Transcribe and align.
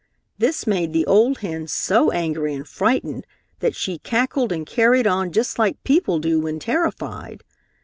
This 0.39 0.65
made 0.65 0.93
the 0.93 1.05
old 1.05 1.37
hen 1.41 1.67
so 1.67 2.09
angry 2.09 2.55
and 2.55 2.67
frightened 2.67 3.27
that 3.59 3.75
she 3.75 3.99
cackled 3.99 4.51
and 4.51 4.65
carried 4.65 5.05
on 5.05 5.31
just 5.31 5.59
like 5.59 5.83
people 5.83 6.17
do 6.17 6.39
when 6.39 6.57
terrified. 6.57 7.43